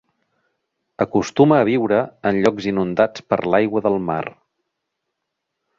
Acostuma 1.05 1.59
a 1.59 1.67
viure 1.69 1.99
en 2.31 2.41
llocs 2.47 2.69
inundats 2.73 3.27
per 3.33 3.41
l'aigua 3.51 3.87
del 3.89 4.03
mar. 4.11 4.21